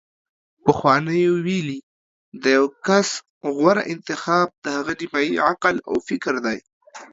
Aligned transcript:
پخوانیو 0.63 1.33
ویلي: 1.45 1.79
د 2.41 2.43
یو 2.57 2.65
کس 2.87 3.09
غوره 3.55 3.83
انتخاب 3.93 4.47
د 4.63 4.65
هغه 4.77 4.93
نیمايي 4.99 5.35
عقل 5.49 5.75
او 5.89 5.95
فکر 6.07 6.33
دی 6.45 6.57